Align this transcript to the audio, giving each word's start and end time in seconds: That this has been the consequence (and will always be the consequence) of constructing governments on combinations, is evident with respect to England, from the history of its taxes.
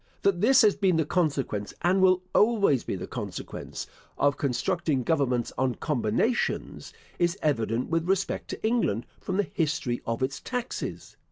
That 0.23 0.41
this 0.41 0.63
has 0.63 0.75
been 0.75 0.95
the 0.97 1.05
consequence 1.05 1.75
(and 1.83 2.01
will 2.01 2.23
always 2.33 2.83
be 2.83 2.95
the 2.95 3.05
consequence) 3.05 3.85
of 4.17 4.35
constructing 4.35 5.03
governments 5.03 5.53
on 5.59 5.75
combinations, 5.75 6.91
is 7.19 7.37
evident 7.43 7.89
with 7.91 8.09
respect 8.09 8.47
to 8.47 8.63
England, 8.67 9.05
from 9.19 9.37
the 9.37 9.51
history 9.53 10.01
of 10.07 10.23
its 10.23 10.39
taxes. 10.39 11.17